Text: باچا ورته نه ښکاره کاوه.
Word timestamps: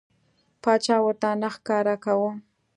باچا 0.61 0.95
ورته 1.03 1.29
نه 1.41 1.49
ښکاره 1.55 1.95
کاوه. 2.03 2.31